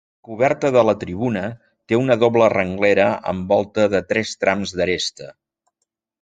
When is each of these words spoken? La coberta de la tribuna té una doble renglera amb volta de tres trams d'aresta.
La 0.21 0.27
coberta 0.27 0.69
de 0.75 0.81
la 0.89 0.95
tribuna 1.03 1.43
té 1.91 1.99
una 2.05 2.17
doble 2.23 2.47
renglera 2.55 3.07
amb 3.33 3.53
volta 3.53 3.87
de 3.93 4.03
tres 4.15 4.35
trams 4.47 4.75
d'aresta. 4.81 5.31